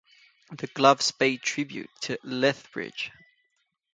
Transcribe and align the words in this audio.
The 0.57 0.65
gloves 0.65 1.11
pay 1.11 1.37
tribute 1.37 1.91
to 2.05 2.17
Lethbridge. 2.23 3.11